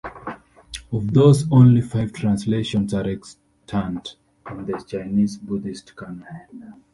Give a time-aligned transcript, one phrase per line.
[0.91, 4.15] Of those, only five translations are extant
[4.49, 6.73] in the Chinese Buddhist canon.